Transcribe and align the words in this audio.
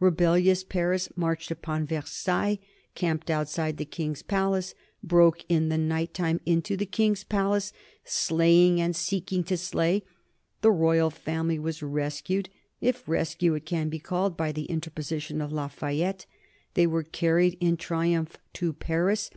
Rebellious 0.00 0.64
Paris 0.64 1.08
marched 1.14 1.52
upon 1.52 1.86
Versailles, 1.86 2.58
camped 2.96 3.30
outside 3.30 3.76
the 3.76 3.84
King's 3.84 4.22
palace; 4.22 4.74
broke 5.04 5.44
in 5.48 5.68
the 5.68 5.78
night 5.78 6.12
time 6.12 6.40
into 6.44 6.76
the 6.76 6.84
King's 6.84 7.22
palace, 7.22 7.72
slaying 8.04 8.80
and 8.80 8.96
seeking 8.96 9.44
to 9.44 9.56
slay. 9.56 10.02
The 10.62 10.72
Royal 10.72 11.10
Family 11.10 11.60
were 11.60 11.70
rescued, 11.82 12.48
if 12.80 13.08
rescue 13.08 13.54
it 13.54 13.66
can 13.66 13.88
be 13.88 14.00
called, 14.00 14.36
by 14.36 14.50
the 14.50 14.64
interposition 14.64 15.40
of 15.40 15.52
Lafayette. 15.52 16.26
They 16.74 16.88
were 16.88 17.04
carried 17.04 17.56
in 17.60 17.76
triumph 17.76 18.36
to 18.54 18.72
Paris. 18.72 19.30